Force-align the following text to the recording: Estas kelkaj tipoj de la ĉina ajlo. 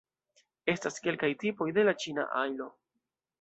Estas 0.73 0.97
kelkaj 1.07 1.29
tipoj 1.43 1.67
de 1.77 1.85
la 1.91 1.95
ĉina 2.05 2.27
ajlo. 2.41 2.71